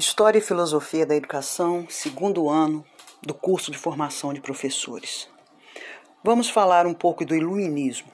História 0.00 0.38
e 0.38 0.40
Filosofia 0.40 1.04
da 1.04 1.14
Educação, 1.14 1.86
segundo 1.90 2.48
ano 2.48 2.82
do 3.20 3.34
curso 3.34 3.70
de 3.70 3.76
formação 3.76 4.32
de 4.32 4.40
professores. 4.40 5.28
Vamos 6.24 6.48
falar 6.48 6.86
um 6.86 6.94
pouco 6.94 7.22
do 7.22 7.34
iluminismo. 7.34 8.10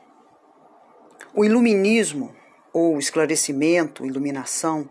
O 1.33 1.45
iluminismo, 1.45 2.35
ou 2.72 2.99
esclarecimento, 2.99 4.04
iluminação, 4.04 4.91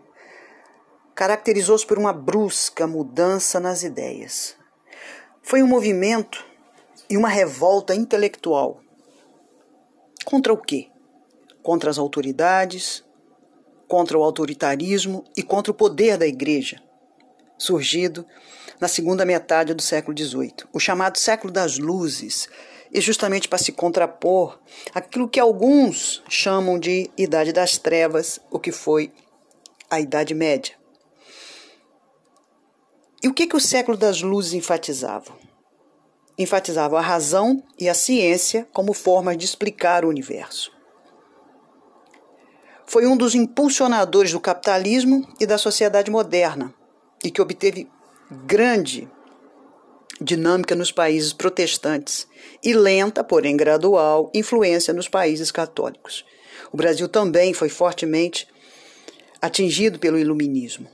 caracterizou-se 1.14 1.86
por 1.86 1.98
uma 1.98 2.14
brusca 2.14 2.86
mudança 2.86 3.60
nas 3.60 3.82
ideias. 3.82 4.56
Foi 5.42 5.62
um 5.62 5.68
movimento 5.68 6.46
e 7.10 7.18
uma 7.18 7.28
revolta 7.28 7.94
intelectual. 7.94 8.80
Contra 10.24 10.50
o 10.50 10.56
quê? 10.56 10.88
Contra 11.62 11.90
as 11.90 11.98
autoridades, 11.98 13.04
contra 13.88 14.18
o 14.18 14.22
autoritarismo 14.22 15.24
e 15.36 15.42
contra 15.42 15.70
o 15.70 15.74
poder 15.74 16.16
da 16.16 16.26
Igreja, 16.26 16.82
surgido 17.58 18.26
na 18.80 18.88
segunda 18.88 19.24
metade 19.24 19.74
do 19.74 19.82
século 19.82 20.16
XVIII, 20.16 20.54
o 20.72 20.80
chamado 20.80 21.18
século 21.18 21.52
das 21.52 21.78
luzes, 21.78 22.48
e 22.92 23.00
justamente 23.00 23.48
para 23.48 23.58
se 23.58 23.72
contrapor 23.72 24.58
aquilo 24.94 25.28
que 25.28 25.40
alguns 25.40 26.22
chamam 26.28 26.78
de 26.78 27.10
Idade 27.16 27.52
das 27.52 27.78
Trevas, 27.78 28.40
o 28.50 28.58
que 28.58 28.72
foi 28.72 29.12
a 29.90 30.00
Idade 30.00 30.34
Média. 30.34 30.74
E 33.22 33.28
o 33.28 33.34
que, 33.34 33.46
que 33.46 33.56
o 33.56 33.60
século 33.60 33.96
das 33.96 34.22
luzes 34.22 34.52
enfatizava? 34.52 35.36
Enfatizava 36.38 36.98
a 36.98 37.02
razão 37.02 37.62
e 37.78 37.88
a 37.88 37.94
ciência 37.94 38.68
como 38.72 38.92
formas 38.92 39.36
de 39.38 39.46
explicar 39.46 40.04
o 40.04 40.08
universo 40.08 40.75
foi 42.86 43.06
um 43.06 43.16
dos 43.16 43.34
impulsionadores 43.34 44.32
do 44.32 44.40
capitalismo 44.40 45.26
e 45.40 45.46
da 45.46 45.58
sociedade 45.58 46.10
moderna 46.10 46.72
e 47.22 47.30
que 47.30 47.42
obteve 47.42 47.88
grande 48.46 49.08
dinâmica 50.20 50.74
nos 50.74 50.92
países 50.92 51.32
protestantes 51.32 52.26
e 52.62 52.72
lenta, 52.72 53.22
porém 53.22 53.56
gradual, 53.56 54.30
influência 54.34 54.94
nos 54.94 55.08
países 55.08 55.50
católicos. 55.50 56.24
O 56.72 56.76
Brasil 56.76 57.08
também 57.08 57.52
foi 57.52 57.68
fortemente 57.68 58.48
atingido 59.40 59.98
pelo 59.98 60.18
iluminismo 60.18 60.88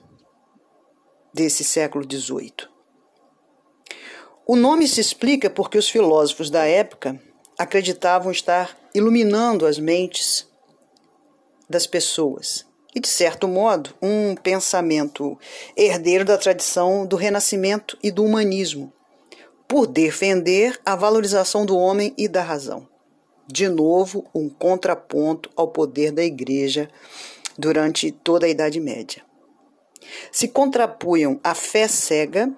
desse 1.33 1.62
século 1.62 2.05
XVIII. 2.11 2.69
O 4.47 4.56
nome 4.56 4.89
se 4.89 5.00
explica 5.00 5.48
porque 5.48 5.78
os 5.78 5.89
filósofos 5.89 6.50
da 6.50 6.64
época 6.64 7.20
acreditavam 7.58 8.33
estar 8.33 8.77
iluminando 8.95 9.67
as 9.67 9.78
mentes 9.78 10.52
das 11.73 11.89
pessoas. 11.89 12.65
E, 12.95 13.01
de 13.01 13.09
certo 13.09 13.48
modo, 13.48 13.95
um 14.01 14.37
pensamento 14.37 15.37
herdeiro 15.77 16.25
da 16.25 16.39
tradição 16.39 17.06
do 17.06 17.17
Renascimento 17.17 17.98
e 18.03 18.11
do 18.11 18.23
humanismo, 18.23 18.92
por 19.67 19.87
defender 19.87 20.79
a 20.84 20.95
valorização 20.95 21.64
do 21.64 21.77
homem 21.77 22.14
e 22.19 22.29
da 22.29 22.42
razão. 22.42 22.87
De 23.47 23.69
novo, 23.69 24.27
um 24.34 24.48
contraponto 24.48 25.51
ao 25.56 25.69
poder 25.69 26.12
da 26.12 26.23
Igreja 26.23 26.91
durante 27.59 28.12
toda 28.12 28.47
a 28.47 28.48
Idade 28.48 28.79
Média. 28.79 29.25
Se 30.31 30.48
contrapunham 30.48 31.41
a 31.42 31.55
fé 31.55 31.89
cega, 31.89 32.53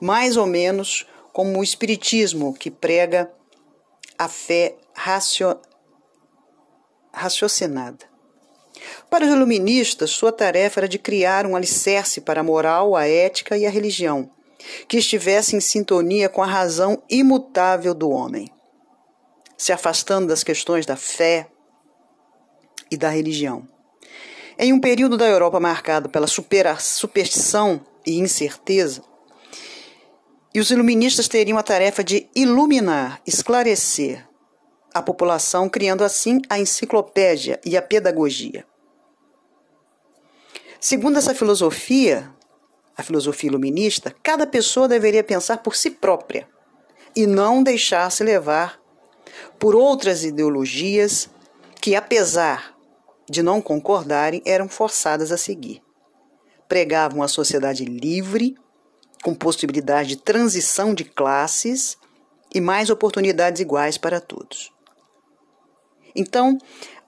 mais 0.00 0.36
ou 0.36 0.46
menos 0.46 1.06
como 1.32 1.58
o 1.58 1.64
Espiritismo, 1.64 2.54
que 2.54 2.70
prega 2.70 3.30
a 4.16 4.28
fé 4.28 4.76
racio... 4.94 5.58
raciocinada. 7.12 8.09
Para 9.08 9.24
os 9.24 9.30
iluministas, 9.30 10.10
sua 10.10 10.32
tarefa 10.32 10.80
era 10.80 10.88
de 10.88 10.98
criar 10.98 11.46
um 11.46 11.56
alicerce 11.56 12.20
para 12.20 12.40
a 12.40 12.44
moral, 12.44 12.96
a 12.96 13.06
ética 13.06 13.56
e 13.56 13.66
a 13.66 13.70
religião, 13.70 14.30
que 14.88 14.98
estivesse 14.98 15.56
em 15.56 15.60
sintonia 15.60 16.28
com 16.28 16.42
a 16.42 16.46
razão 16.46 17.02
imutável 17.08 17.94
do 17.94 18.10
homem, 18.10 18.50
se 19.56 19.72
afastando 19.72 20.28
das 20.28 20.44
questões 20.44 20.86
da 20.86 20.96
fé 20.96 21.48
e 22.90 22.96
da 22.96 23.08
religião. 23.08 23.68
Em 24.58 24.72
um 24.72 24.80
período 24.80 25.16
da 25.16 25.26
Europa 25.26 25.58
marcado 25.58 26.08
pela 26.08 26.26
superstição 26.26 27.80
e 28.06 28.18
incerteza, 28.18 29.02
e 30.52 30.58
os 30.58 30.70
iluministas 30.70 31.28
teriam 31.28 31.56
a 31.56 31.62
tarefa 31.62 32.02
de 32.02 32.28
iluminar, 32.34 33.22
esclarecer 33.26 34.28
a 34.92 35.00
população, 35.00 35.68
criando 35.68 36.02
assim 36.02 36.40
a 36.48 36.58
enciclopédia 36.58 37.60
e 37.64 37.76
a 37.76 37.82
pedagogia. 37.82 38.66
Segundo 40.80 41.18
essa 41.18 41.34
filosofia, 41.34 42.32
a 42.96 43.02
filosofia 43.02 43.50
iluminista, 43.50 44.14
cada 44.22 44.46
pessoa 44.46 44.88
deveria 44.88 45.22
pensar 45.22 45.58
por 45.58 45.76
si 45.76 45.90
própria 45.90 46.48
e 47.14 47.26
não 47.26 47.62
deixar-se 47.62 48.24
levar 48.24 48.80
por 49.58 49.76
outras 49.76 50.24
ideologias 50.24 51.28
que, 51.82 51.94
apesar 51.94 52.74
de 53.28 53.42
não 53.42 53.60
concordarem, 53.60 54.42
eram 54.46 54.70
forçadas 54.70 55.30
a 55.30 55.36
seguir. 55.36 55.82
Pregavam 56.66 57.18
uma 57.18 57.28
sociedade 57.28 57.84
livre, 57.84 58.56
com 59.22 59.34
possibilidade 59.34 60.10
de 60.10 60.16
transição 60.16 60.94
de 60.94 61.04
classes 61.04 61.98
e 62.54 62.60
mais 62.60 62.88
oportunidades 62.88 63.60
iguais 63.60 63.98
para 63.98 64.18
todos. 64.18 64.72
Então, 66.16 66.58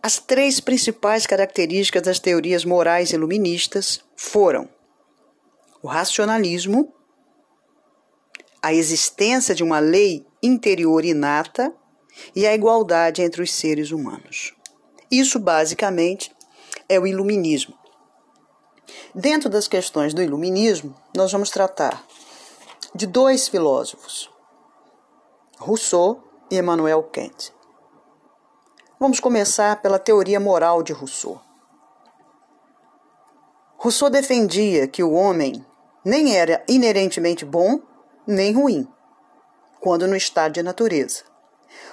as 0.02 0.18
três 0.18 0.58
principais 0.58 1.26
características 1.26 2.02
das 2.02 2.18
teorias 2.18 2.64
morais 2.64 3.12
iluministas 3.12 4.00
foram 4.16 4.68
o 5.80 5.86
racionalismo, 5.86 6.92
a 8.60 8.74
existência 8.74 9.54
de 9.54 9.62
uma 9.62 9.78
lei 9.78 10.26
interior 10.42 11.04
inata 11.04 11.72
e 12.34 12.46
a 12.46 12.54
igualdade 12.54 13.22
entre 13.22 13.42
os 13.42 13.52
seres 13.52 13.92
humanos. 13.92 14.54
Isso, 15.10 15.38
basicamente, 15.38 16.34
é 16.88 16.98
o 16.98 17.06
iluminismo. 17.06 17.78
Dentro 19.14 19.48
das 19.48 19.68
questões 19.68 20.12
do 20.12 20.22
iluminismo, 20.22 20.94
nós 21.16 21.30
vamos 21.30 21.50
tratar 21.50 22.04
de 22.94 23.06
dois 23.06 23.46
filósofos, 23.48 24.30
Rousseau 25.58 26.22
e 26.50 26.58
Emmanuel 26.58 27.02
Kant. 27.04 27.52
Vamos 29.02 29.18
começar 29.18 29.82
pela 29.82 29.98
teoria 29.98 30.38
moral 30.38 30.80
de 30.80 30.92
Rousseau. 30.92 31.42
Rousseau 33.76 34.08
defendia 34.08 34.86
que 34.86 35.02
o 35.02 35.10
homem 35.10 35.66
nem 36.04 36.36
era 36.36 36.62
inerentemente 36.68 37.44
bom 37.44 37.80
nem 38.24 38.52
ruim, 38.52 38.86
quando 39.80 40.06
no 40.06 40.14
estado 40.14 40.52
de 40.52 40.62
natureza. 40.62 41.24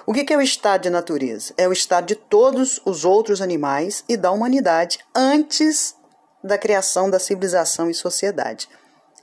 O 0.06 0.12
que 0.12 0.32
é 0.32 0.36
o 0.36 0.40
estado 0.40 0.82
de 0.82 0.90
natureza? 0.90 1.52
É 1.58 1.66
o 1.66 1.72
estado 1.72 2.06
de 2.06 2.14
todos 2.14 2.80
os 2.84 3.04
outros 3.04 3.42
animais 3.42 4.04
e 4.08 4.16
da 4.16 4.30
humanidade 4.30 5.00
antes 5.12 5.96
da 6.44 6.56
criação 6.56 7.10
da 7.10 7.18
civilização 7.18 7.90
e 7.90 7.92
sociedade, 7.92 8.68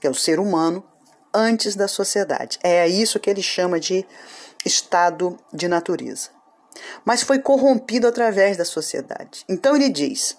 que 0.01 0.07
é 0.07 0.09
o 0.09 0.13
ser 0.13 0.41
humano 0.41 0.83
antes 1.33 1.73
da 1.73 1.87
sociedade. 1.87 2.59
É 2.61 2.85
isso 2.85 3.17
que 3.17 3.29
ele 3.29 3.41
chama 3.41 3.79
de 3.79 4.05
estado 4.65 5.39
de 5.53 5.69
natureza 5.69 6.35
mas 7.05 7.21
foi 7.21 7.39
corrompido 7.39 8.07
através 8.07 8.57
da 8.57 8.65
sociedade. 8.65 9.43
Então 9.47 9.75
ele 9.75 9.89
diz: 9.89 10.37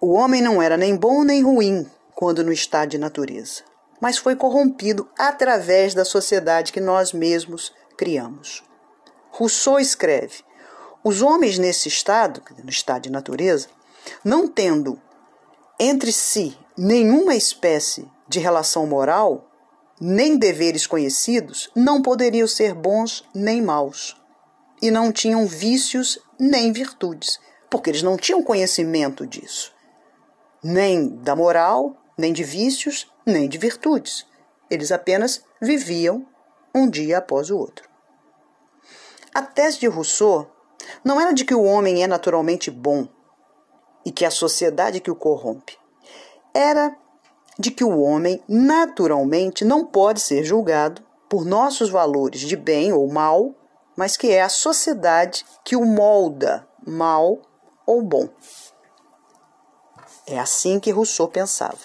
o 0.00 0.12
homem 0.12 0.40
não 0.40 0.62
era 0.62 0.76
nem 0.76 0.96
bom 0.96 1.22
nem 1.22 1.42
ruim 1.42 1.86
quando 2.14 2.42
no 2.42 2.52
estado 2.52 2.90
de 2.90 2.98
natureza, 2.98 3.62
mas 4.00 4.16
foi 4.16 4.34
corrompido 4.34 5.08
através 5.18 5.92
da 5.92 6.04
sociedade 6.04 6.72
que 6.72 6.80
nós 6.80 7.12
mesmos 7.12 7.72
criamos. 7.98 8.62
Rousseau 9.30 9.78
escreve: 9.78 10.42
os 11.04 11.20
homens 11.20 11.58
nesse 11.58 11.88
estado, 11.88 12.42
no 12.64 12.70
estado 12.70 13.02
de 13.02 13.10
natureza, 13.10 13.68
não 14.24 14.48
tendo 14.48 15.00
entre 15.78 16.12
si 16.12 16.56
nenhuma 16.76 17.34
espécie 17.34 18.10
de 18.26 18.38
relação 18.38 18.86
moral, 18.86 19.49
nem 20.00 20.38
deveres 20.38 20.86
conhecidos, 20.86 21.70
não 21.76 22.00
poderiam 22.00 22.48
ser 22.48 22.74
bons 22.74 23.22
nem 23.34 23.60
maus, 23.60 24.16
e 24.80 24.90
não 24.90 25.12
tinham 25.12 25.46
vícios 25.46 26.18
nem 26.38 26.72
virtudes, 26.72 27.38
porque 27.68 27.90
eles 27.90 28.02
não 28.02 28.16
tinham 28.16 28.42
conhecimento 28.42 29.26
disso, 29.26 29.74
nem 30.64 31.08
da 31.16 31.36
moral, 31.36 31.96
nem 32.16 32.32
de 32.32 32.42
vícios, 32.42 33.12
nem 33.26 33.48
de 33.48 33.58
virtudes. 33.58 34.26
Eles 34.70 34.90
apenas 34.90 35.44
viviam 35.60 36.26
um 36.74 36.88
dia 36.88 37.18
após 37.18 37.50
o 37.50 37.58
outro. 37.58 37.88
A 39.34 39.42
tese 39.42 39.80
de 39.80 39.86
Rousseau 39.86 40.50
não 41.04 41.20
era 41.20 41.32
de 41.32 41.44
que 41.44 41.54
o 41.54 41.62
homem 41.62 42.02
é 42.02 42.06
naturalmente 42.06 42.70
bom 42.70 43.08
e 44.04 44.10
que 44.10 44.24
a 44.24 44.30
sociedade 44.30 45.00
que 45.00 45.10
o 45.10 45.16
corrompe. 45.16 45.78
Era 46.54 46.96
de 47.58 47.70
que 47.70 47.84
o 47.84 48.00
homem 48.00 48.42
naturalmente 48.48 49.64
não 49.64 49.84
pode 49.84 50.20
ser 50.20 50.44
julgado 50.44 51.02
por 51.28 51.44
nossos 51.44 51.90
valores 51.90 52.40
de 52.40 52.56
bem 52.56 52.92
ou 52.92 53.10
mal, 53.10 53.54
mas 53.96 54.16
que 54.16 54.30
é 54.30 54.42
a 54.42 54.48
sociedade 54.48 55.44
que 55.64 55.76
o 55.76 55.84
molda, 55.84 56.66
mal 56.86 57.42
ou 57.86 58.02
bom. 58.02 58.28
É 60.26 60.38
assim 60.38 60.78
que 60.78 60.90
Rousseau 60.90 61.28
pensava. 61.28 61.78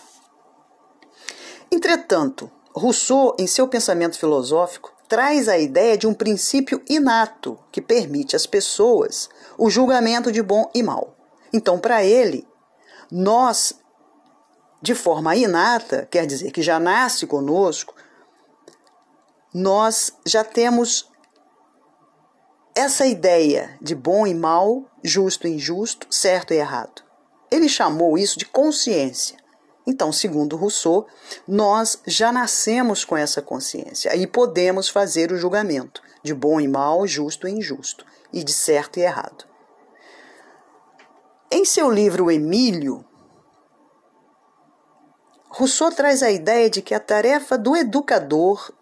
Entretanto, 1.72 2.50
Rousseau, 2.74 3.36
em 3.40 3.48
seu 3.48 3.68
pensamento 3.68 4.20
filosófico, 4.20 4.94
traz 5.08 5.48
a 5.48 5.58
ideia 5.58 5.98
de 5.98 6.08
um 6.08 6.14
princípio 6.14 6.82
inato 6.90 7.58
que 7.72 7.82
permite 7.82 8.36
às 8.36 8.46
pessoas 8.46 9.30
o 9.58 9.70
julgamento 9.70 10.32
de 10.32 10.42
bom 10.42 10.70
e 10.74 10.82
mal. 10.82 11.16
Então, 11.54 11.80
para 11.80 12.04
ele, 12.04 12.48
nós, 13.12 13.74
de 14.86 14.94
forma 14.94 15.36
inata, 15.36 16.08
quer 16.12 16.28
dizer 16.28 16.52
que 16.52 16.62
já 16.62 16.80
nasce 16.80 17.26
conosco, 17.26 17.96
nós 19.52 20.14
já 20.24 20.44
temos 20.44 21.10
essa 22.76 23.04
ideia 23.08 23.76
de 23.82 23.96
bom 23.96 24.28
e 24.28 24.36
mal, 24.36 24.86
justo 25.04 25.48
e 25.48 25.56
injusto, 25.56 26.06
certo 26.12 26.54
e 26.54 26.58
errado. 26.58 27.02
Ele 27.50 27.68
chamou 27.68 28.16
isso 28.16 28.38
de 28.38 28.46
consciência. 28.46 29.38
Então, 29.88 30.12
segundo 30.12 30.56
Rousseau, 30.56 31.08
nós 31.48 32.00
já 32.06 32.32
nascemos 32.32 33.04
com 33.04 33.18
essa 33.18 33.42
consciência 33.42 34.16
e 34.16 34.28
podemos 34.28 34.88
fazer 34.88 35.32
o 35.32 35.38
julgamento 35.38 36.00
de 36.22 36.34
bom 36.34 36.62
e 36.62 36.68
mal, 36.68 37.08
justo 37.08 37.48
e 37.48 37.52
injusto, 37.52 38.06
e 38.32 38.44
de 38.44 38.54
certo 38.54 39.00
e 39.00 39.02
errado. 39.02 39.46
Em 41.50 41.66
seu 41.66 41.90
livro 41.90 42.30
Emílio, 42.30 43.04
Rousseau 45.58 45.90
traz 45.90 46.22
a 46.22 46.30
ideia 46.30 46.70
de 46.70 46.82
que 46.82 46.94
a 46.94 47.00
tarefa 47.00 47.58
do 47.58 47.78
educador 47.78 48.74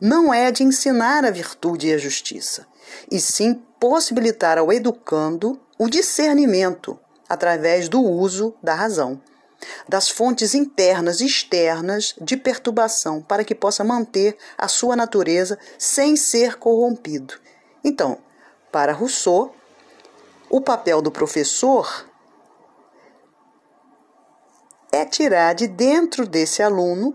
não 0.00 0.34
é 0.34 0.50
de 0.50 0.64
ensinar 0.64 1.24
a 1.24 1.30
virtude 1.30 1.86
e 1.86 1.94
a 1.94 1.98
justiça, 1.98 2.66
e 3.08 3.20
sim 3.20 3.62
possibilitar 3.78 4.58
ao 4.58 4.72
educando 4.72 5.56
o 5.78 5.88
discernimento 5.88 6.98
através 7.28 7.88
do 7.88 8.02
uso 8.02 8.52
da 8.60 8.74
razão, 8.74 9.22
das 9.88 10.08
fontes 10.08 10.52
internas 10.52 11.20
e 11.20 11.26
externas 11.26 12.16
de 12.20 12.36
perturbação, 12.36 13.22
para 13.22 13.44
que 13.44 13.54
possa 13.54 13.84
manter 13.84 14.36
a 14.58 14.66
sua 14.66 14.96
natureza 14.96 15.56
sem 15.78 16.16
ser 16.16 16.56
corrompido. 16.56 17.34
Então, 17.84 18.18
para 18.72 18.92
Rousseau, 18.92 19.54
o 20.50 20.60
papel 20.60 21.00
do 21.00 21.12
professor 21.12 22.04
é 24.96 25.04
tirar 25.04 25.54
de 25.54 25.68
dentro 25.68 26.26
desse 26.26 26.62
aluno 26.62 27.14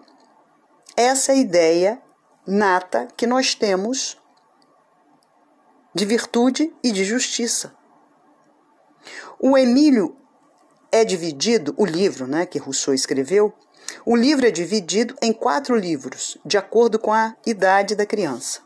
essa 0.95 1.33
ideia 1.33 1.99
nata 2.45 3.07
que 3.17 3.25
nós 3.25 3.55
temos 3.55 4.17
de 5.93 6.05
virtude 6.05 6.71
e 6.83 6.91
de 6.91 7.03
justiça. 7.03 7.75
O 9.39 9.57
Emílio 9.57 10.15
é 10.91 11.03
dividido, 11.03 11.73
o 11.75 11.85
livro 11.85 12.27
né, 12.27 12.45
que 12.45 12.59
Rousseau 12.59 12.93
escreveu, 12.93 13.51
o 14.05 14.15
livro 14.15 14.45
é 14.45 14.51
dividido 14.51 15.15
em 15.19 15.33
quatro 15.33 15.75
livros, 15.75 16.37
de 16.45 16.57
acordo 16.57 16.99
com 16.99 17.11
a 17.11 17.35
idade 17.45 17.95
da 17.95 18.05
criança. 18.05 18.61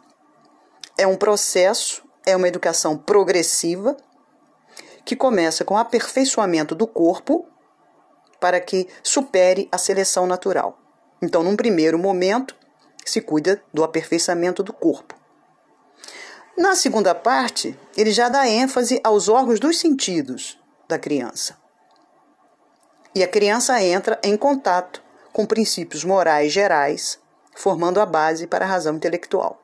É 0.97 1.07
um 1.07 1.15
processo, 1.15 2.03
é 2.25 2.35
uma 2.35 2.49
educação 2.49 2.97
progressiva, 2.97 3.95
que 5.05 5.15
começa 5.15 5.63
com 5.63 5.75
o 5.75 5.77
aperfeiçoamento 5.77 6.75
do 6.75 6.85
corpo 6.85 7.47
para 8.39 8.59
que 8.59 8.87
supere 9.03 9.67
a 9.71 9.77
seleção 9.77 10.27
natural. 10.27 10.77
Então, 11.21 11.43
num 11.43 11.55
primeiro 11.55 11.97
momento, 11.97 12.55
se 13.05 13.21
cuida 13.21 13.63
do 13.73 13.83
aperfeiçoamento 13.83 14.63
do 14.63 14.73
corpo. 14.73 15.15
Na 16.57 16.75
segunda 16.75 17.13
parte, 17.13 17.77
ele 17.97 18.11
já 18.11 18.29
dá 18.29 18.47
ênfase 18.47 18.99
aos 19.03 19.27
órgãos 19.27 19.59
dos 19.59 19.79
sentidos 19.79 20.59
da 20.87 20.97
criança. 20.97 21.57
E 23.13 23.23
a 23.23 23.27
criança 23.27 23.81
entra 23.81 24.19
em 24.23 24.35
contato 24.35 25.03
com 25.31 25.45
princípios 25.45 26.03
morais 26.03 26.51
gerais, 26.51 27.19
formando 27.55 27.99
a 27.99 28.05
base 28.05 28.47
para 28.47 28.65
a 28.65 28.67
razão 28.67 28.95
intelectual. 28.95 29.61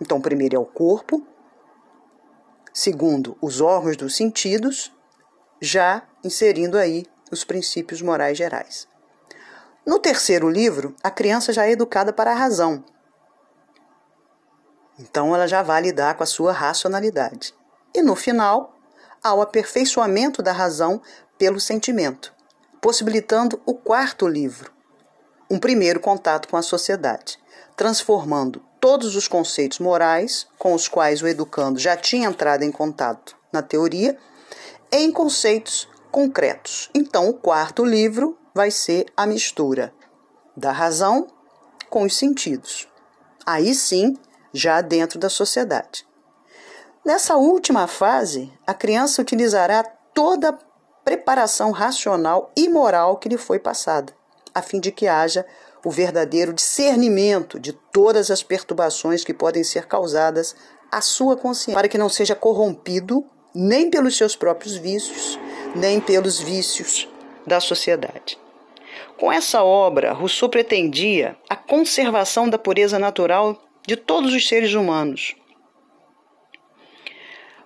Então, 0.00 0.20
primeiro 0.20 0.56
é 0.56 0.58
o 0.58 0.64
corpo, 0.64 1.26
segundo, 2.72 3.36
os 3.40 3.60
órgãos 3.60 3.96
dos 3.96 4.16
sentidos, 4.16 4.92
já 5.60 6.04
inserindo 6.22 6.78
aí 6.78 7.04
os 7.30 7.44
princípios 7.44 8.02
morais 8.02 8.36
gerais. 8.36 8.86
No 9.86 9.98
terceiro 9.98 10.48
livro, 10.48 10.94
a 11.02 11.10
criança 11.10 11.52
já 11.52 11.66
é 11.66 11.72
educada 11.72 12.12
para 12.12 12.32
a 12.32 12.34
razão. 12.34 12.84
Então 14.98 15.34
ela 15.34 15.46
já 15.46 15.62
vai 15.62 15.80
lidar 15.80 16.14
com 16.14 16.22
a 16.22 16.26
sua 16.26 16.52
racionalidade. 16.52 17.54
E 17.94 18.02
no 18.02 18.14
final, 18.14 18.74
há 19.22 19.32
o 19.32 19.40
aperfeiçoamento 19.40 20.42
da 20.42 20.52
razão 20.52 21.00
pelo 21.38 21.60
sentimento, 21.60 22.34
possibilitando 22.80 23.60
o 23.64 23.74
quarto 23.74 24.26
livro, 24.26 24.72
um 25.50 25.58
primeiro 25.58 26.00
contato 26.00 26.48
com 26.48 26.56
a 26.56 26.62
sociedade, 26.62 27.38
transformando 27.76 28.62
todos 28.80 29.16
os 29.16 29.26
conceitos 29.26 29.78
morais 29.78 30.46
com 30.58 30.74
os 30.74 30.88
quais 30.88 31.22
o 31.22 31.28
educando 31.28 31.78
já 31.78 31.96
tinha 31.96 32.28
entrado 32.28 32.62
em 32.62 32.70
contato 32.70 33.36
na 33.52 33.62
teoria 33.62 34.16
em 34.90 35.10
conceitos 35.10 35.88
concretos. 36.18 36.90
Então, 36.92 37.28
o 37.28 37.32
quarto 37.32 37.84
livro 37.84 38.36
vai 38.52 38.72
ser 38.72 39.06
a 39.16 39.24
mistura 39.24 39.94
da 40.56 40.72
razão 40.72 41.28
com 41.88 42.02
os 42.02 42.16
sentidos. 42.16 42.88
Aí 43.46 43.72
sim, 43.72 44.16
já 44.52 44.80
dentro 44.80 45.16
da 45.16 45.28
sociedade. 45.30 46.04
Nessa 47.04 47.36
última 47.36 47.86
fase, 47.86 48.52
a 48.66 48.74
criança 48.74 49.22
utilizará 49.22 49.84
toda 50.12 50.48
a 50.48 50.58
preparação 51.04 51.70
racional 51.70 52.50
e 52.56 52.68
moral 52.68 53.18
que 53.18 53.28
lhe 53.28 53.38
foi 53.38 53.60
passada, 53.60 54.12
a 54.52 54.60
fim 54.60 54.80
de 54.80 54.90
que 54.90 55.06
haja 55.06 55.46
o 55.84 55.90
verdadeiro 55.92 56.52
discernimento 56.52 57.60
de 57.60 57.72
todas 57.72 58.28
as 58.28 58.42
perturbações 58.42 59.22
que 59.22 59.32
podem 59.32 59.62
ser 59.62 59.86
causadas 59.86 60.56
à 60.90 61.00
sua 61.00 61.36
consciência, 61.36 61.74
para 61.74 61.86
que 61.86 61.96
não 61.96 62.08
seja 62.08 62.34
corrompido 62.34 63.24
nem 63.54 63.88
pelos 63.88 64.16
seus 64.16 64.34
próprios 64.34 64.74
vícios, 64.74 65.38
nem 65.74 66.00
pelos 66.00 66.40
vícios 66.40 67.08
da 67.46 67.60
sociedade. 67.60 68.38
Com 69.16 69.32
essa 69.32 69.62
obra, 69.62 70.12
Rousseau 70.12 70.48
pretendia 70.48 71.36
a 71.48 71.56
conservação 71.56 72.48
da 72.48 72.58
pureza 72.58 72.98
natural 72.98 73.60
de 73.86 73.96
todos 73.96 74.32
os 74.32 74.46
seres 74.46 74.74
humanos, 74.74 75.34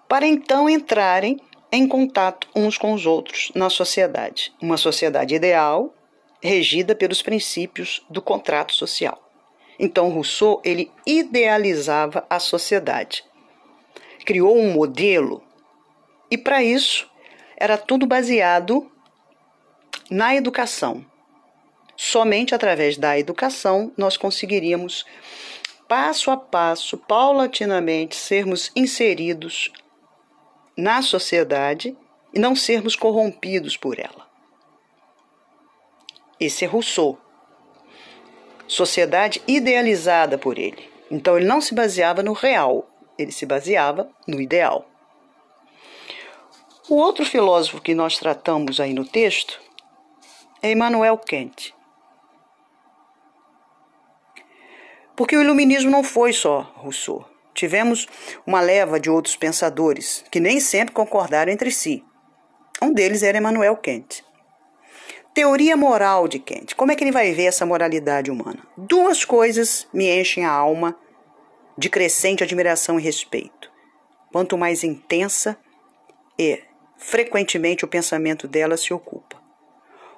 para 0.09 0.27
então 0.27 0.69
entrarem 0.69 1.41
em 1.71 1.89
contato 1.89 2.47
uns 2.55 2.77
com 2.77 2.93
os 2.93 3.07
outros 3.07 3.51
na 3.55 3.71
sociedade, 3.71 4.53
uma 4.61 4.77
sociedade 4.77 5.35
ideal 5.35 5.95
regida 6.43 6.95
pelos 6.95 7.23
princípios 7.23 8.05
do 8.11 8.21
contrato 8.21 8.75
social. 8.75 9.19
Então 9.79 10.11
Rousseau 10.11 10.61
ele 10.65 10.91
idealizava 11.07 12.27
a 12.29 12.39
sociedade, 12.39 13.25
criou 14.25 14.57
um 14.57 14.73
modelo 14.73 15.43
e 16.31 16.37
para 16.37 16.63
isso 16.63 17.11
era 17.63 17.79
tudo 17.79 18.07
baseado 18.07 18.91
na 20.11 20.35
educação. 20.35 21.07
Somente 21.97 22.57
através 22.57 22.99
da 22.99 23.17
educação 23.17 23.93
nós 23.97 24.17
conseguiríamos, 24.17 25.07
passo 25.87 26.33
a 26.33 26.37
passo, 26.37 26.99
paulatinamente, 26.99 28.17
sermos 28.17 28.73
inseridos 28.75 29.71
na 30.77 31.03
sociedade 31.03 31.97
e 32.35 32.41
não 32.41 32.57
sermos 32.57 32.97
corrompidos 32.97 33.77
por 33.77 33.97
ela. 33.97 34.27
Esse 36.41 36.65
é 36.65 36.67
Rousseau. 36.67 37.17
Sociedade 38.67 39.41
idealizada 39.47 40.37
por 40.37 40.59
ele. 40.59 40.91
Então 41.09 41.37
ele 41.37 41.47
não 41.47 41.61
se 41.61 41.77
baseava 41.77 42.25
no 42.25 42.33
real, 42.33 42.91
ele 43.17 43.31
se 43.31 43.47
baseava 43.47 44.11
no 44.27 44.41
ideal. 44.41 44.92
O 46.89 46.97
outro 46.97 47.25
filósofo 47.25 47.81
que 47.81 47.95
nós 47.95 48.19
tratamos 48.19 48.81
aí 48.81 48.93
no 48.93 49.05
texto 49.05 49.61
é 50.61 50.73
Immanuel 50.73 51.17
Kant. 51.19 51.73
Porque 55.15 55.37
o 55.37 55.41
iluminismo 55.41 55.91
não 55.91 56.03
foi 56.03 56.33
só 56.33 56.73
Rousseau. 56.75 57.25
Tivemos 57.55 58.09
uma 58.45 58.61
leva 58.61 58.99
de 58.99 59.09
outros 59.09 59.37
pensadores 59.37 60.25
que 60.31 60.41
nem 60.41 60.59
sempre 60.59 60.93
concordaram 60.93 61.53
entre 61.53 61.71
si. 61.71 62.05
Um 62.81 62.93
deles 62.93 63.23
era 63.23 63.39
Emmanuel 63.39 63.77
Kant. 63.77 64.25
Teoria 65.33 65.77
moral 65.77 66.27
de 66.27 66.41
Kant. 66.41 66.75
Como 66.75 66.91
é 66.91 66.97
que 66.97 67.05
ele 67.05 67.13
vai 67.13 67.33
ver 67.33 67.45
essa 67.45 67.65
moralidade 67.65 68.31
humana? 68.31 68.67
Duas 68.77 69.25
coisas 69.25 69.87
me 69.93 70.11
enchem 70.11 70.45
a 70.45 70.51
alma 70.51 70.99
de 71.79 71.89
crescente 71.89 72.43
admiração 72.43 72.99
e 72.99 73.03
respeito. 73.03 73.71
Quanto 74.33 74.59
mais 74.59 74.83
intensa 74.83 75.57
e 76.39 76.61
frequentemente 77.03 77.85
o 77.85 77.89
pensamento 77.89 78.47
dela 78.47 78.77
se 78.77 78.95
ocupa. 78.95 79.37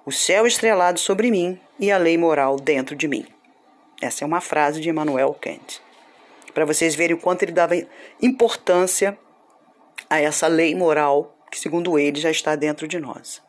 O 0.05 0.13
céu 0.13 0.47
estrelado 0.47 1.01
sobre 1.01 1.31
mim 1.31 1.59
e 1.81 1.91
a 1.91 1.97
lei 1.97 2.19
moral 2.19 2.57
dentro 2.57 2.95
de 2.95 3.09
mim. 3.09 3.27
Essa 4.03 4.23
é 4.23 4.27
uma 4.27 4.41
frase 4.41 4.81
de 4.81 4.91
Immanuel 4.91 5.35
Kant. 5.41 5.81
Para 6.53 6.67
vocês 6.67 6.95
verem 6.95 7.17
o 7.17 7.21
quanto 7.21 7.43
ele 7.43 7.53
dava 7.53 7.75
importância 8.21 9.19
a 10.11 10.21
essa 10.21 10.47
lei 10.47 10.75
moral 10.75 11.35
que, 11.51 11.59
segundo 11.59 11.99
ele, 11.99 12.21
já 12.21 12.31
está 12.31 12.55
dentro 12.55 12.87
de 12.87 13.01
nós. 13.01 13.43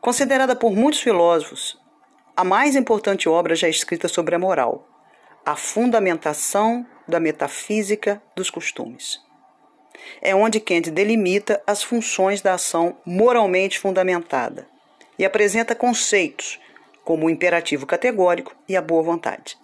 Considerada 0.00 0.54
por 0.54 0.72
muitos 0.72 1.00
filósofos 1.00 1.76
a 2.36 2.44
mais 2.44 2.76
importante 2.76 3.28
obra 3.28 3.56
já 3.56 3.68
escrita 3.68 4.06
sobre 4.06 4.36
a 4.36 4.38
moral, 4.38 4.88
a 5.44 5.56
fundamentação 5.56 6.86
da 7.08 7.18
metafísica 7.18 8.22
dos 8.36 8.48
costumes. 8.50 9.27
É 10.20 10.34
onde 10.34 10.60
Kant 10.60 10.90
delimita 10.90 11.62
as 11.66 11.82
funções 11.82 12.40
da 12.40 12.54
ação 12.54 12.96
moralmente 13.04 13.78
fundamentada 13.78 14.66
e 15.18 15.24
apresenta 15.24 15.74
conceitos 15.74 16.60
como 17.04 17.26
o 17.26 17.30
imperativo 17.30 17.86
categórico 17.86 18.54
e 18.68 18.76
a 18.76 18.82
boa 18.82 19.02
vontade. 19.02 19.56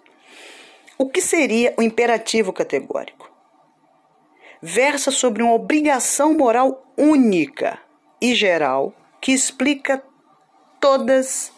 O 0.97 1.09
que 1.09 1.21
seria 1.21 1.73
o 1.77 1.81
imperativo 1.81 2.51
categórico? 2.51 3.29
Versa 4.61 5.11
sobre 5.11 5.43
uma 5.43 5.53
obrigação 5.53 6.33
moral 6.33 6.91
única 6.97 7.77
e 8.21 8.33
geral 8.33 8.93
que 9.21 9.31
explica 9.31 10.01
todas 10.79 11.51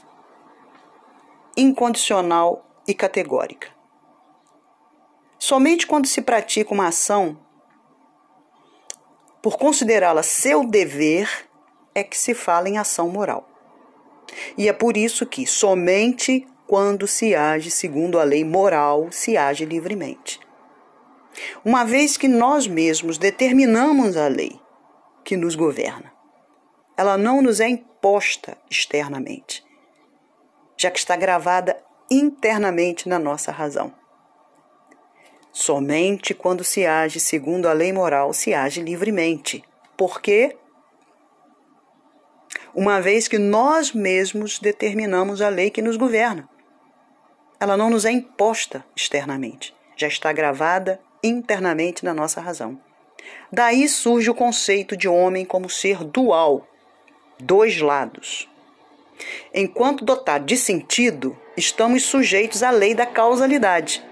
incondicional 1.55 2.65
e 2.87 2.93
categórica. 2.93 3.69
Somente 5.39 5.85
quando 5.85 6.07
se 6.07 6.21
pratica 6.21 6.73
uma 6.73 6.87
ação 6.87 7.39
por 9.41 9.57
considerá-la 9.57 10.23
seu 10.23 10.65
dever 10.65 11.29
é 11.93 12.03
que 12.03 12.17
se 12.17 12.33
fala 12.33 12.69
em 12.69 12.77
ação 12.77 13.09
moral. 13.09 13.47
E 14.57 14.67
é 14.67 14.73
por 14.73 14.97
isso 14.97 15.25
que 15.25 15.47
somente 15.47 16.45
quando 16.67 17.07
se 17.07 17.33
age 17.33 17.71
segundo 17.71 18.19
a 18.19 18.23
lei 18.23 18.43
moral 18.43 19.07
se 19.11 19.37
age 19.37 19.65
livremente. 19.65 20.39
Uma 21.63 21.85
vez 21.85 22.17
que 22.17 22.27
nós 22.27 22.67
mesmos 22.67 23.17
determinamos 23.17 24.17
a 24.17 24.27
lei 24.27 24.59
que 25.23 25.37
nos 25.37 25.55
governa, 25.55 26.11
ela 26.97 27.17
não 27.17 27.41
nos 27.41 27.59
é 27.59 27.69
imposta 27.69 28.57
externamente, 28.69 29.63
já 30.75 30.89
que 30.89 30.99
está 30.99 31.15
gravada 31.15 31.81
internamente 32.09 33.07
na 33.07 33.19
nossa 33.19 33.51
razão. 33.51 33.93
Somente 35.59 36.35
quando 36.35 36.63
se 36.63 36.85
age 36.85 37.19
segundo 37.19 37.67
a 37.67 37.73
lei 37.73 37.91
moral 37.91 38.31
se 38.31 38.53
age 38.53 38.79
livremente. 38.79 39.63
Por 39.97 40.21
quê? 40.21 40.55
Uma 42.75 43.01
vez 43.01 43.27
que 43.27 43.39
nós 43.39 43.91
mesmos 43.91 44.59
determinamos 44.59 45.41
a 45.41 45.49
lei 45.49 45.71
que 45.71 45.81
nos 45.81 45.97
governa. 45.97 46.47
Ela 47.59 47.75
não 47.75 47.89
nos 47.89 48.05
é 48.05 48.11
imposta 48.11 48.85
externamente, 48.95 49.75
já 49.95 50.07
está 50.07 50.31
gravada 50.31 51.01
internamente 51.23 52.05
na 52.05 52.13
nossa 52.13 52.39
razão. 52.39 52.79
Daí 53.51 53.89
surge 53.89 54.29
o 54.29 54.35
conceito 54.35 54.95
de 54.95 55.07
homem 55.07 55.43
como 55.43 55.71
ser 55.71 56.03
dual, 56.03 56.67
dois 57.39 57.81
lados. 57.81 58.47
Enquanto 59.51 60.05
dotado 60.05 60.45
de 60.45 60.55
sentido, 60.55 61.35
estamos 61.57 62.03
sujeitos 62.03 62.61
à 62.61 62.69
lei 62.69 62.93
da 62.93 63.07
causalidade 63.07 64.05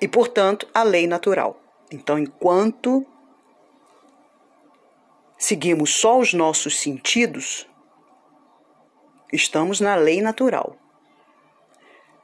e, 0.00 0.08
portanto, 0.08 0.66
a 0.72 0.82
lei 0.82 1.06
natural. 1.06 1.60
Então, 1.90 2.18
enquanto 2.18 3.04
seguimos 5.38 5.94
só 5.94 6.18
os 6.18 6.32
nossos 6.32 6.78
sentidos, 6.78 7.66
estamos 9.32 9.80
na 9.80 9.94
lei 9.94 10.20
natural. 10.20 10.76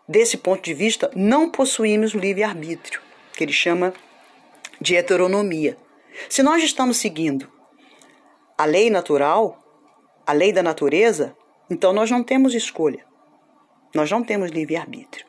Desse 0.09 0.37
ponto 0.37 0.63
de 0.63 0.73
vista, 0.73 1.11
não 1.17 1.51
possuímos 1.51 2.13
livre-arbítrio, 2.13 3.01
que 3.33 3.43
ele 3.43 3.53
chama 3.53 3.93
de 4.81 4.95
heteronomia. 4.95 5.77
Se 6.29 6.43
nós 6.43 6.63
estamos 6.63 6.99
seguindo 6.99 7.51
a 8.57 8.65
lei 8.65 8.89
natural, 8.89 9.59
a 10.27 10.33
lei 10.33 10.53
da 10.53 10.63
natureza, 10.63 11.37
então 11.69 11.93
nós 11.93 12.11
não 12.11 12.23
temos 12.23 12.55
escolha. 12.55 13.05
Nós 13.95 14.11
não 14.11 14.23
temos 14.23 14.51
livre-arbítrio. 14.51 15.27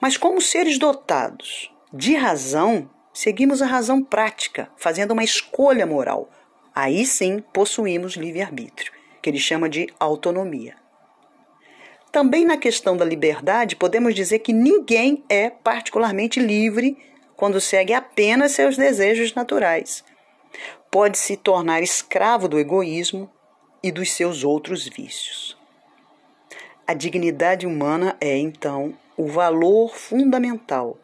Mas, 0.00 0.16
como 0.16 0.40
seres 0.40 0.78
dotados 0.78 1.72
de 1.92 2.14
razão, 2.14 2.90
seguimos 3.12 3.62
a 3.62 3.66
razão 3.66 4.02
prática, 4.02 4.70
fazendo 4.76 5.12
uma 5.12 5.24
escolha 5.24 5.86
moral. 5.86 6.30
Aí 6.74 7.06
sim 7.06 7.42
possuímos 7.52 8.14
livre-arbítrio, 8.14 8.92
que 9.22 9.30
ele 9.30 9.38
chama 9.38 9.68
de 9.68 9.88
autonomia. 9.98 10.76
Também 12.12 12.44
na 12.44 12.56
questão 12.56 12.96
da 12.96 13.04
liberdade, 13.04 13.76
podemos 13.76 14.14
dizer 14.14 14.38
que 14.40 14.52
ninguém 14.52 15.24
é 15.28 15.50
particularmente 15.50 16.40
livre 16.40 16.96
quando 17.36 17.60
segue 17.60 17.92
apenas 17.92 18.52
seus 18.52 18.76
desejos 18.76 19.34
naturais. 19.34 20.04
Pode 20.90 21.18
se 21.18 21.36
tornar 21.36 21.82
escravo 21.82 22.48
do 22.48 22.58
egoísmo 22.58 23.30
e 23.82 23.92
dos 23.92 24.12
seus 24.12 24.44
outros 24.44 24.88
vícios. 24.88 25.56
A 26.86 26.94
dignidade 26.94 27.66
humana 27.66 28.16
é, 28.20 28.36
então, 28.38 28.94
o 29.16 29.26
valor 29.26 29.94
fundamental, 29.94 30.98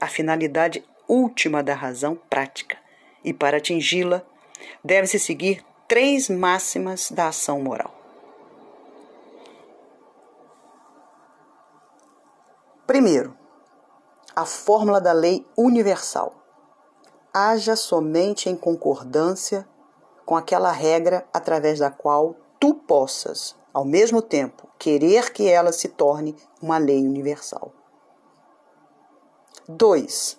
a 0.00 0.08
finalidade 0.08 0.84
última 1.08 1.62
da 1.62 1.74
razão 1.74 2.16
prática, 2.28 2.76
e 3.22 3.32
para 3.32 3.58
atingi-la, 3.58 4.22
deve-se 4.82 5.18
seguir 5.18 5.64
três 5.86 6.28
máximas 6.28 7.10
da 7.10 7.28
ação 7.28 7.60
moral. 7.60 7.94
Primeiro, 12.86 13.36
a 14.36 14.44
fórmula 14.44 15.00
da 15.00 15.12
lei 15.12 15.46
universal. 15.56 16.34
Haja 17.32 17.76
somente 17.76 18.48
em 18.48 18.56
concordância 18.56 19.66
com 20.24 20.36
aquela 20.36 20.70
regra 20.70 21.26
através 21.32 21.78
da 21.78 21.90
qual 21.90 22.36
tu 22.60 22.74
possas, 22.74 23.56
ao 23.74 23.84
mesmo 23.84 24.22
tempo, 24.22 24.68
querer 24.78 25.32
que 25.32 25.48
ela 25.48 25.72
se 25.72 25.88
torne 25.88 26.36
uma 26.62 26.78
lei 26.78 27.04
universal. 27.04 27.72
2. 29.68 30.38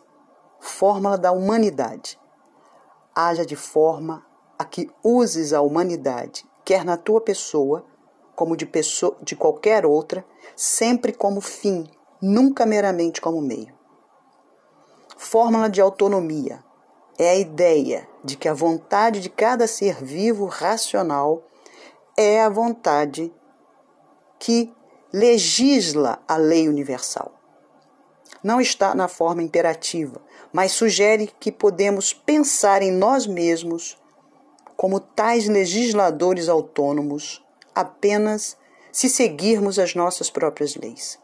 Fórmula 0.62 1.18
da 1.18 1.34
humanidade. 1.34 2.18
Haja 3.13 3.46
de 3.46 3.58
forma 3.58 4.25
a 4.58 4.63
que 4.63 4.89
uses 5.04 5.51
a 5.51 5.62
humanidade, 5.62 6.48
quer 6.63 6.86
na 6.86 6.96
tua 6.96 7.20
pessoa, 7.20 7.86
como 8.34 8.56
de, 8.56 8.65
pessoa, 8.65 9.18
de 9.22 9.36
qualquer 9.36 9.86
outra, 9.86 10.25
sempre 10.56 11.12
como 11.12 11.42
fim, 11.42 11.89
nunca 12.22 12.65
meramente 12.65 13.20
como 13.20 13.42
meio. 13.42 13.75
Fórmula 15.18 15.70
de 15.70 15.82
autonomia 15.82 16.63
é 17.18 17.32
a 17.32 17.36
ideia 17.36 18.08
de 18.24 18.38
que 18.38 18.48
a 18.48 18.54
vontade 18.54 19.20
de 19.20 19.30
cada 19.30 19.68
ser 19.68 20.01
vivo 20.04 20.46
racional 20.46 21.44
é 22.17 22.41
a 22.41 22.50
vontade 22.50 23.34
que 24.39 24.74
legisla 25.12 26.19
a 26.27 26.38
lei 26.38 26.67
universal. 26.67 27.34
Não 28.43 28.62
está 28.62 28.93
na 28.93 29.07
forma 29.07 29.41
imperativa, 29.41 30.22
mas 30.53 30.72
sugere 30.72 31.34
que 31.39 31.51
podemos 31.51 32.13
pensar 32.13 32.81
em 32.81 32.91
nós 32.91 33.25
mesmos 33.25 33.98
como 34.77 35.00
tais 35.00 35.48
legisladores 35.48 36.48
autônomos 36.48 37.43
apenas 37.74 38.57
se 38.91 39.10
seguirmos 39.10 39.79
as 39.79 39.95
nossas 39.95 40.29
próprias 40.29 40.75
leis. 40.75 41.19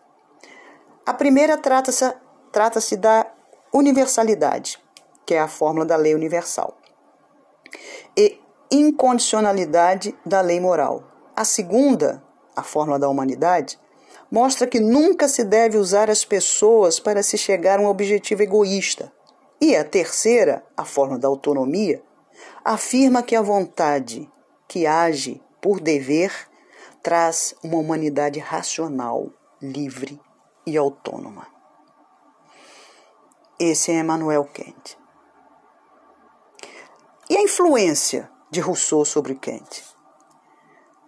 A 1.05 1.13
primeira 1.13 1.57
trata-se 1.57 2.13
trata 2.51 2.79
da 2.97 3.31
universalidade, 3.73 4.79
que 5.25 5.33
é 5.33 5.39
a 5.39 5.47
fórmula 5.47 5.85
da 5.85 5.95
lei 5.95 6.13
universal, 6.13 6.77
e 8.17 8.40
incondicionalidade 8.71 10.17
da 10.25 10.41
lei 10.41 10.59
moral. 10.59 11.03
A 11.35 11.43
segunda, 11.43 12.23
a 12.55 12.63
fórmula 12.63 12.97
da 12.97 13.09
humanidade, 13.09 13.77
mostra 14.31 14.65
que 14.65 14.79
nunca 14.79 15.27
se 15.27 15.43
deve 15.43 15.77
usar 15.77 16.09
as 16.09 16.23
pessoas 16.23 16.99
para 16.99 17.21
se 17.21 17.37
chegar 17.37 17.79
a 17.79 17.81
um 17.81 17.87
objetivo 17.87 18.41
egoísta. 18.41 19.11
E 19.59 19.75
a 19.75 19.83
terceira, 19.83 20.63
a 20.75 20.85
fórmula 20.85 21.19
da 21.19 21.27
autonomia, 21.27 22.01
afirma 22.63 23.21
que 23.21 23.35
a 23.35 23.41
vontade 23.41 24.31
que 24.67 24.87
age 24.87 25.43
por 25.61 25.79
dever 25.79 26.31
traz 27.03 27.53
uma 27.63 27.77
humanidade 27.77 28.39
racional, 28.39 29.29
livre 29.61 30.19
e 30.65 30.77
autônoma. 30.77 31.45
Esse 33.59 33.91
é 33.91 33.99
Emmanuel 33.99 34.45
Kant. 34.45 34.97
E 37.29 37.37
a 37.37 37.41
influência 37.41 38.29
de 38.51 38.59
Rousseau 38.59 39.05
sobre 39.05 39.33
Kant? 39.33 39.83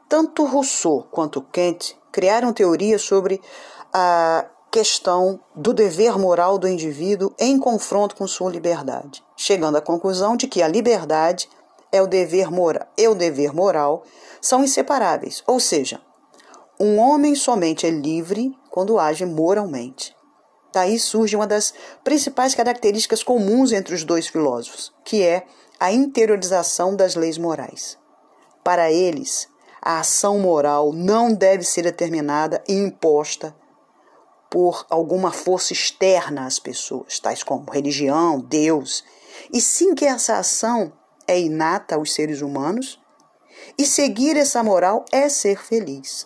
Tanto 0.09 0.45
Rousseau 0.45 1.07
quanto 1.11 1.41
Kant 1.41 1.95
criaram 2.11 2.53
teorias 2.53 3.01
sobre 3.01 3.41
a 3.93 4.45
questão 4.71 5.39
do 5.55 5.73
dever 5.73 6.17
moral 6.17 6.57
do 6.57 6.67
indivíduo 6.67 7.31
em 7.37 7.59
confronto 7.59 8.15
com 8.15 8.25
sua 8.25 8.49
liberdade, 8.49 9.23
chegando 9.37 9.77
à 9.77 9.81
conclusão 9.81 10.35
de 10.35 10.47
que 10.47 10.63
a 10.63 10.67
liberdade 10.67 11.47
é 11.91 12.01
o 12.01 12.07
dever 12.07 12.49
moral, 12.49 12.87
e 12.97 13.07
o 13.07 13.13
dever 13.13 13.53
moral 13.53 14.03
são 14.41 14.63
inseparáveis, 14.63 15.43
ou 15.45 15.59
seja, 15.59 16.01
um 16.79 16.97
homem 16.97 17.35
somente 17.35 17.85
é 17.85 17.91
livre 17.91 18.57
quando 18.71 18.97
age 18.97 19.25
moralmente. 19.25 20.15
Daí 20.73 20.99
surge 20.99 21.35
uma 21.35 21.47
das 21.47 21.73
principais 22.03 22.53
características 22.53 23.23
comuns 23.23 23.71
entre 23.71 23.95
os 23.95 24.03
dois 24.03 24.27
filósofos, 24.27 24.91
que 25.05 25.21
é 25.21 25.45
a 25.79 25.91
interiorização 25.91 26.95
das 26.95 27.15
leis 27.15 27.37
morais. 27.37 27.97
Para 28.63 28.91
eles, 28.91 29.47
A 29.85 29.99
ação 29.99 30.39
moral 30.39 30.93
não 30.93 31.33
deve 31.33 31.65
ser 31.65 31.81
determinada 31.81 32.63
e 32.69 32.73
imposta 32.73 33.53
por 34.49 34.85
alguma 34.89 35.29
força 35.29 35.73
externa 35.73 36.45
às 36.45 36.57
pessoas, 36.57 37.19
tais 37.19 37.43
como 37.43 37.69
religião, 37.69 38.39
Deus, 38.39 39.03
e 39.51 39.59
sim 39.59 39.93
que 39.93 40.05
essa 40.05 40.37
ação 40.37 40.93
é 41.27 41.37
inata 41.37 41.95
aos 41.95 42.13
seres 42.13 42.41
humanos 42.41 42.97
e 43.77 43.85
seguir 43.85 44.37
essa 44.37 44.63
moral 44.63 45.03
é 45.11 45.27
ser 45.27 45.61
feliz. 45.61 46.25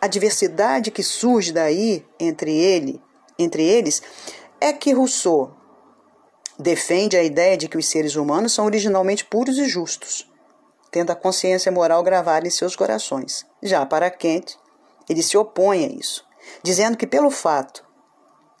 A 0.00 0.08
diversidade 0.08 0.90
que 0.90 1.04
surge 1.04 1.52
daí 1.52 2.04
entre 2.18 2.52
ele, 2.52 3.00
entre 3.38 3.64
eles, 3.64 4.02
é 4.60 4.72
que 4.72 4.92
Rousseau 4.92 5.54
defende 6.58 7.16
a 7.16 7.22
ideia 7.22 7.56
de 7.56 7.68
que 7.68 7.76
os 7.76 7.86
seres 7.88 8.16
humanos 8.16 8.52
são 8.52 8.64
originalmente 8.64 9.24
puros 9.24 9.58
e 9.58 9.66
justos, 9.66 10.30
tendo 10.90 11.10
a 11.10 11.16
consciência 11.16 11.70
moral 11.70 12.02
gravada 12.02 12.46
em 12.46 12.50
seus 12.50 12.74
corações. 12.74 13.46
Já 13.62 13.84
para 13.84 14.10
Kant, 14.10 14.58
ele 15.08 15.22
se 15.22 15.36
opõe 15.36 15.84
a 15.84 15.88
isso, 15.88 16.24
dizendo 16.62 16.96
que 16.96 17.06
pelo 17.06 17.30
fato 17.30 17.84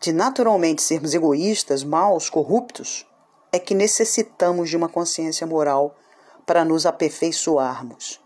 de 0.00 0.12
naturalmente 0.12 0.82
sermos 0.82 1.14
egoístas, 1.14 1.82
maus, 1.82 2.28
corruptos, 2.28 3.06
é 3.50 3.58
que 3.58 3.74
necessitamos 3.74 4.68
de 4.68 4.76
uma 4.76 4.88
consciência 4.88 5.46
moral 5.46 5.96
para 6.44 6.64
nos 6.64 6.84
aperfeiçoarmos, 6.84 8.20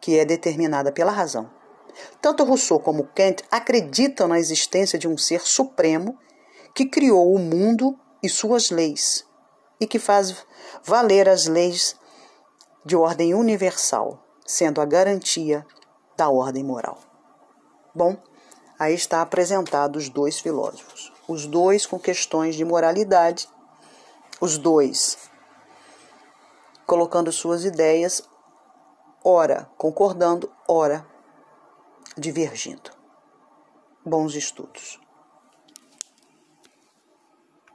que 0.00 0.18
é 0.18 0.24
determinada 0.24 0.92
pela 0.92 1.10
razão. 1.10 1.50
Tanto 2.20 2.44
Rousseau 2.44 2.80
como 2.80 3.08
Kant 3.14 3.42
acreditam 3.50 4.28
na 4.28 4.38
existência 4.38 4.98
de 4.98 5.08
um 5.08 5.16
ser 5.16 5.40
supremo 5.40 6.18
que 6.74 6.86
criou 6.86 7.32
o 7.32 7.38
mundo 7.38 7.98
e 8.22 8.28
suas 8.28 8.70
leis 8.70 9.26
e 9.80 9.86
que 9.86 9.98
faz 9.98 10.44
valer 10.82 11.28
as 11.28 11.46
leis 11.46 11.96
de 12.84 12.96
ordem 12.96 13.34
universal, 13.34 14.22
sendo 14.46 14.80
a 14.80 14.84
garantia 14.84 15.66
da 16.16 16.28
ordem 16.28 16.62
moral. 16.62 16.98
Bom, 17.94 18.16
aí 18.78 18.94
está 18.94 19.22
apresentado 19.22 19.96
os 19.96 20.08
dois 20.08 20.38
filósofos, 20.38 21.12
os 21.28 21.46
dois 21.46 21.86
com 21.86 21.98
questões 21.98 22.54
de 22.54 22.64
moralidade, 22.64 23.48
os 24.40 24.58
dois 24.58 25.18
colocando 26.86 27.32
suas 27.32 27.64
ideias, 27.64 28.22
ora 29.24 29.68
concordando, 29.76 30.50
ora 30.68 31.04
divergindo. 32.16 32.90
Bons 34.04 34.34
estudos. 34.34 34.98